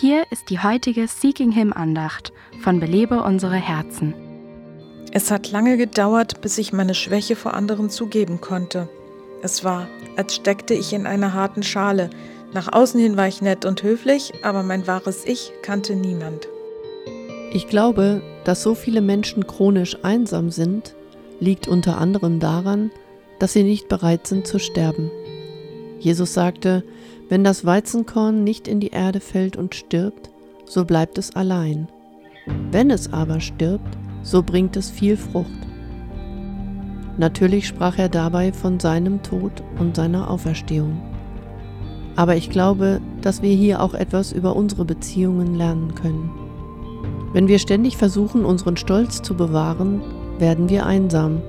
[0.00, 4.14] Hier ist die heutige Seeking Him Andacht von Belebe unsere Herzen.
[5.12, 8.88] Es hat lange gedauert, bis ich meine Schwäche vor anderen zugeben konnte.
[9.42, 12.08] Es war, als steckte ich in einer harten Schale.
[12.54, 16.48] Nach außen hin war ich nett und höflich, aber mein wahres Ich kannte niemand.
[17.52, 20.94] Ich glaube, dass so viele Menschen chronisch einsam sind,
[21.40, 22.90] liegt unter anderem daran,
[23.38, 25.10] dass sie nicht bereit sind zu sterben.
[25.98, 26.84] Jesus sagte,
[27.30, 30.30] wenn das Weizenkorn nicht in die Erde fällt und stirbt,
[30.66, 31.88] so bleibt es allein.
[32.72, 35.48] Wenn es aber stirbt, so bringt es viel Frucht.
[37.18, 41.00] Natürlich sprach er dabei von seinem Tod und seiner Auferstehung.
[42.16, 46.30] Aber ich glaube, dass wir hier auch etwas über unsere Beziehungen lernen können.
[47.32, 50.02] Wenn wir ständig versuchen, unseren Stolz zu bewahren,
[50.40, 51.42] werden wir einsam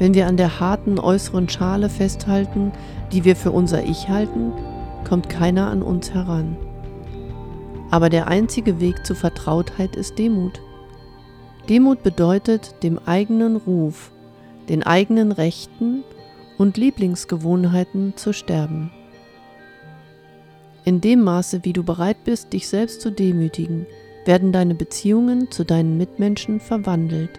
[0.00, 2.72] wenn wir an der harten äußeren Schale festhalten,
[3.12, 4.50] die wir für unser Ich halten,
[5.06, 6.56] kommt keiner an uns heran.
[7.90, 10.62] Aber der einzige Weg zur Vertrautheit ist Demut.
[11.68, 14.10] Demut bedeutet, dem eigenen Ruf,
[14.70, 16.02] den eigenen Rechten
[16.56, 18.90] und Lieblingsgewohnheiten zu sterben.
[20.86, 23.86] In dem Maße, wie du bereit bist, dich selbst zu demütigen,
[24.24, 27.38] werden deine Beziehungen zu deinen Mitmenschen verwandelt.